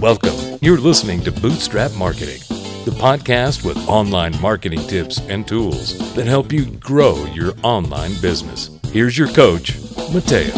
[0.00, 0.58] Welcome.
[0.62, 2.40] You're listening to Bootstrap Marketing,
[2.86, 8.70] the podcast with online marketing tips and tools that help you grow your online business.
[8.92, 9.78] Here's your coach,
[10.10, 10.54] Mateo.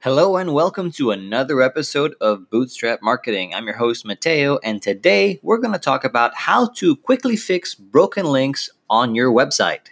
[0.00, 3.54] Hello and welcome to another episode of Bootstrap Marketing.
[3.54, 7.74] I'm your host, Mateo, and today we're going to talk about how to quickly fix
[7.74, 9.88] broken links on your website.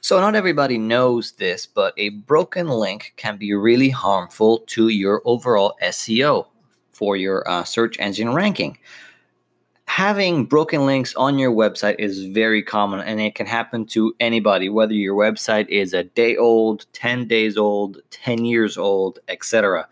[0.00, 5.22] So, not everybody knows this, but a broken link can be really harmful to your
[5.24, 6.46] overall SEO
[6.92, 8.78] for your uh, search engine ranking.
[9.86, 14.68] Having broken links on your website is very common and it can happen to anybody,
[14.68, 19.88] whether your website is a day old, 10 days old, 10 years old, etc.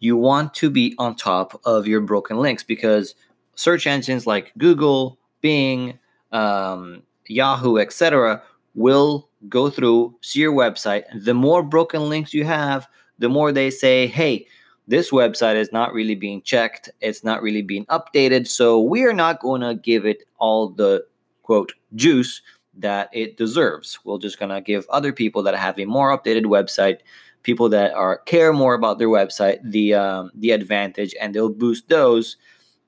[0.00, 3.14] You want to be on top of your broken links because
[3.54, 5.98] search engines like Google, Bing,
[6.32, 8.42] um, Yahoo, etc.,
[8.76, 11.02] will go through, see your website.
[11.24, 12.86] The more broken links you have,
[13.18, 14.46] the more they say, hey,
[14.86, 16.90] this website is not really being checked.
[17.00, 18.46] It's not really being updated.
[18.46, 21.04] So we are not going to give it all the
[21.42, 22.42] quote juice
[22.74, 23.98] that it deserves.
[24.04, 26.98] We're just going to give other people that have a more updated website,
[27.42, 31.88] people that are care more about their website, the um, the advantage, and they'll boost
[31.88, 32.36] those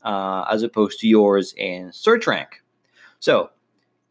[0.04, 2.62] uh, as opposed to yours in search rank.
[3.18, 3.50] So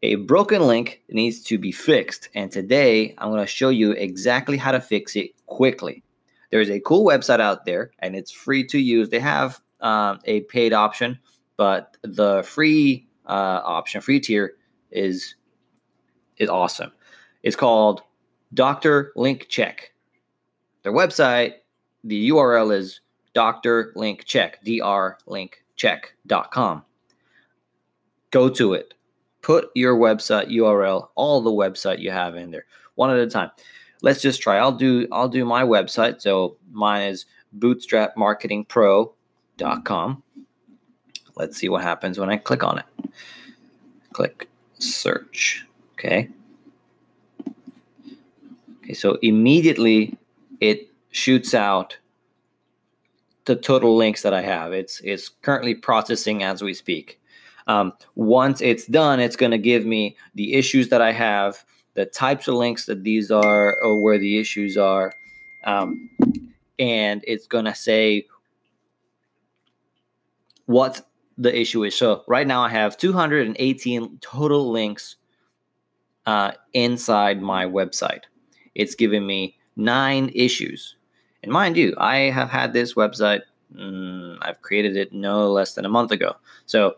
[0.02, 2.28] a broken link needs to be fixed.
[2.34, 6.02] And today I'm going to show you exactly how to fix it quickly.
[6.50, 9.08] There's a cool website out there and it's free to use.
[9.08, 11.18] They have um, a paid option,
[11.56, 14.54] but the free uh, option, free tier,
[14.90, 15.34] is
[16.38, 16.92] is awesome.
[17.42, 18.00] It's called
[18.54, 19.92] Doctor Link Check.
[20.82, 21.54] Their website,
[22.04, 23.00] the URL is
[23.34, 26.84] Doctor Link Check, drlinkcheck.com.
[28.30, 28.94] Go to it
[29.42, 33.50] put your website URL, all the website you have in there, one at a time.
[34.02, 34.58] Let's just try.
[34.58, 36.20] I'll do I'll do my website.
[36.20, 37.26] So mine is
[37.58, 40.22] bootstrapmarketingpro.com.
[41.36, 42.84] Let's see what happens when I click on it.
[44.12, 45.66] Click search.
[45.94, 46.28] Okay.
[48.82, 50.16] Okay, so immediately
[50.60, 51.98] it shoots out
[53.44, 54.72] the total links that I have.
[54.72, 57.20] It's it's currently processing as we speak.
[57.68, 61.64] Um, once it's done, it's going to give me the issues that I have,
[61.94, 65.12] the types of links that these are, or where the issues are.
[65.64, 66.10] Um,
[66.78, 68.26] and it's going to say
[70.66, 71.02] what
[71.36, 71.94] the issue is.
[71.96, 75.16] So right now I have 218 total links
[76.26, 78.22] uh, inside my website.
[78.74, 80.96] It's giving me nine issues.
[81.42, 83.42] And mind you, I have had this website,
[83.74, 86.34] mm, I've created it no less than a month ago.
[86.66, 86.96] So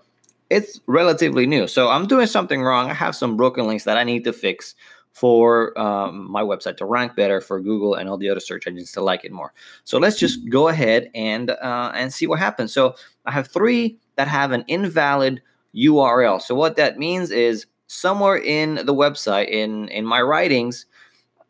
[0.51, 1.67] it's relatively new.
[1.69, 2.91] So I'm doing something wrong.
[2.91, 4.75] I have some broken links that I need to fix
[5.13, 8.93] for um, my website to rank better for Google and all the other search engines
[8.93, 9.53] to like it more.
[9.85, 12.73] So let's just go ahead and uh, and see what happens.
[12.73, 15.41] So I have three that have an invalid
[15.75, 16.43] URL.
[16.43, 20.87] So what that means is somewhere in the website in in my writings.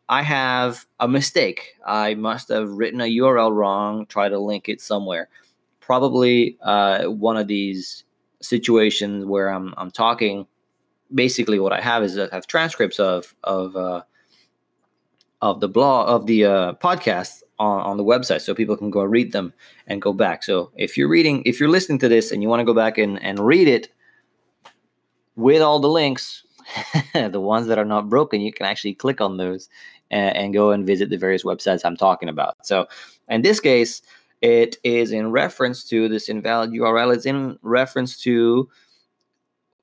[0.09, 1.75] I have a mistake.
[1.85, 5.29] I must have written a URL wrong, try to link it somewhere.
[5.79, 8.03] Probably uh, one of these
[8.41, 10.47] situations where I'm I'm talking.
[11.13, 14.03] Basically, what I have is I have transcripts of of uh,
[15.41, 19.03] of the blog of the uh, podcast on, on the website, so people can go
[19.03, 19.53] read them
[19.87, 20.43] and go back.
[20.43, 22.97] So if you're reading, if you're listening to this and you want to go back
[22.97, 23.89] and and read it
[25.35, 26.43] with all the links,
[27.13, 29.69] the ones that are not broken, you can actually click on those
[30.09, 32.65] and, and go and visit the various websites I'm talking about.
[32.65, 32.87] So
[33.27, 34.01] in this case
[34.41, 37.13] it is in reference to this invalid URL.
[37.15, 38.69] It's in reference to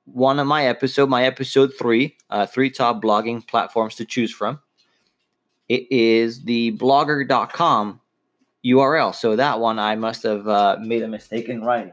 [0.04, 4.58] one of my episode, my episode three, uh, three top blogging platforms to choose from.
[5.68, 8.00] It is the blogger.com
[8.64, 9.14] URL.
[9.14, 11.92] So that one I must have uh, made a mistake in writing.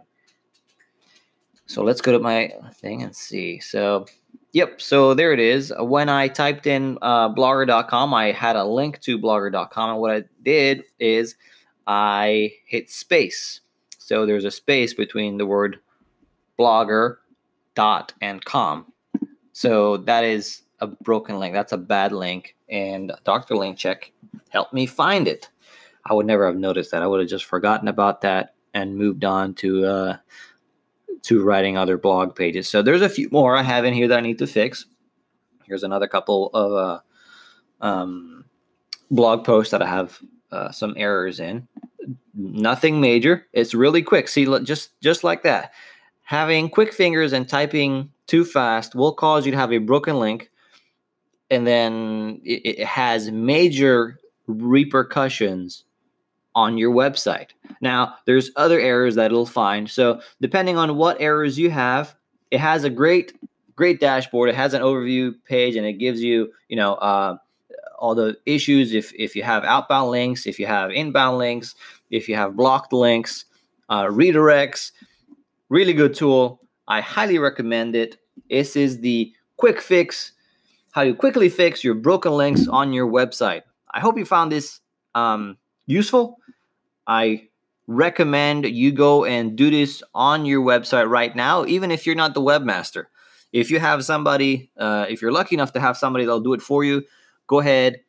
[1.67, 3.59] So let's go to my thing and see.
[3.59, 4.05] So,
[4.53, 4.79] yep.
[4.79, 5.73] So there it is.
[5.79, 9.89] When I typed in uh, blogger.com, I had a link to blogger.com.
[9.89, 11.35] And what I did is
[11.87, 13.61] I hit space.
[13.97, 15.79] So there's a space between the word
[16.59, 17.17] blogger
[17.75, 18.91] dot and com.
[19.51, 21.53] So that is a broken link.
[21.53, 22.55] That's a bad link.
[22.69, 23.55] And Dr.
[23.55, 24.11] Link Check
[24.49, 25.49] helped me find it.
[26.05, 27.01] I would never have noticed that.
[27.01, 30.17] I would have just forgotten about that and moved on to uh,
[31.23, 32.67] to writing other blog pages.
[32.67, 34.85] So there's a few more I have in here that I need to fix.
[35.63, 36.99] Here's another couple of uh,
[37.85, 38.45] um,
[39.09, 40.19] blog posts that I have
[40.51, 41.67] uh, some errors in.
[42.33, 43.45] Nothing major.
[43.53, 44.27] It's really quick.
[44.27, 45.73] See, just just like that.
[46.23, 50.49] Having quick fingers and typing too fast will cause you to have a broken link,
[51.49, 55.83] and then it, it has major repercussions
[56.55, 57.49] on your website.
[57.81, 59.89] Now, there's other errors that it'll find.
[59.89, 62.15] So, depending on what errors you have,
[62.51, 63.33] it has a great
[63.75, 64.49] great dashboard.
[64.49, 67.37] It has an overview page and it gives you, you know, uh,
[67.99, 71.75] all the issues if if you have outbound links, if you have inbound links,
[72.09, 73.45] if you have blocked links,
[73.89, 74.91] uh, redirects.
[75.69, 76.61] Really good tool.
[76.87, 78.17] I highly recommend it.
[78.49, 80.33] This is the quick fix,
[80.91, 83.63] how you quickly fix your broken links on your website.
[83.91, 84.81] I hope you found this
[85.15, 85.57] um,
[85.87, 86.37] useful.
[87.07, 87.47] I
[87.87, 92.33] recommend you go and do this on your website right now, even if you're not
[92.33, 93.05] the webmaster.
[93.53, 96.61] If you have somebody, uh, if you're lucky enough to have somebody that'll do it
[96.61, 97.03] for you,
[97.47, 98.01] go ahead,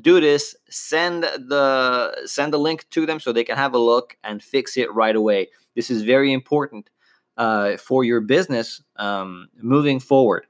[0.00, 0.54] do this.
[0.68, 4.76] Send the send the link to them so they can have a look and fix
[4.76, 5.48] it right away.
[5.74, 6.90] This is very important
[7.36, 10.46] uh, for your business um, moving forward.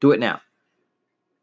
[0.00, 0.40] Do it now.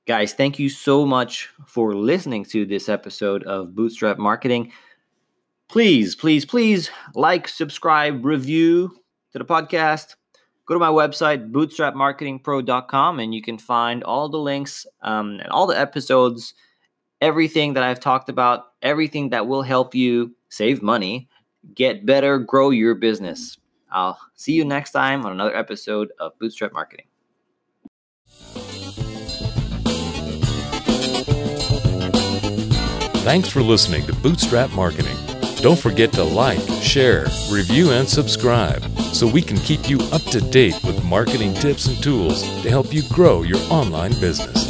[0.06, 4.72] Guys, thank you so much for listening to this episode of Bootstrap Marketing.
[5.68, 8.92] Please, please, please like, subscribe, review
[9.32, 10.16] to the podcast.
[10.70, 15.66] Go to my website, bootstrapmarketingpro.com, and you can find all the links um, and all
[15.66, 16.54] the episodes,
[17.22, 21.28] everything that I've talked about, everything that will help you save money,
[21.74, 23.58] get better, grow your business.
[23.92, 27.08] I'll see you next time on another episode of Bootstrap Marketing.
[33.24, 35.18] Thanks for listening to Bootstrap Marketing.
[35.64, 38.84] Don't forget to like, share, review, and subscribe
[39.14, 42.94] so we can keep you up to date with marketing tips and tools to help
[42.94, 44.69] you grow your online business.